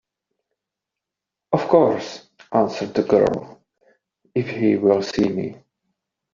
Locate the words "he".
4.49-4.75